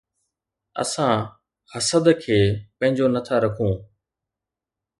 اسان 0.81 1.15
حسد 1.71 2.05
کي 2.21 2.39
پنهنجو 2.77 3.05
نه 3.15 3.21
ٿا 3.27 3.35
رکون 3.43 3.73